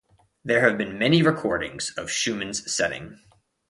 [0.43, 3.19] There have been many recordings of Schumann's setting.